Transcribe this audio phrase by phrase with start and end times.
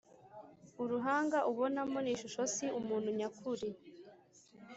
[0.83, 3.67] uruhanga ubonamo ni ishusho, si umuntu nyakuri.